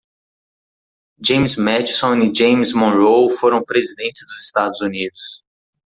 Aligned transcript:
James 1.23 1.57
Madison 1.59 2.23
e 2.23 2.31
James 2.33 2.73
Monroe 2.73 3.29
foram 3.37 3.63
presidentes 3.63 4.25
do 4.25 4.33
Estados 4.33 4.81
Unidos. 4.81 5.43